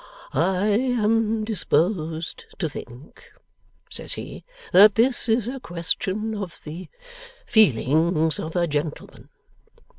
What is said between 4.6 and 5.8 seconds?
'that this is a